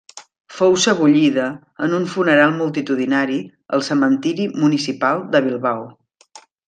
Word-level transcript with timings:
Fou 0.59 0.71
sebollida, 0.83 1.43
en 1.87 1.93
un 1.97 2.07
funeral 2.13 2.55
multitudinari, 2.61 3.37
al 3.79 3.85
cementiri 3.89 4.49
municipal 4.65 5.23
de 5.37 5.43
Bilbao. 5.51 5.87